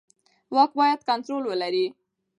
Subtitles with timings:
[0.55, 1.85] واک باید کنټرول ولري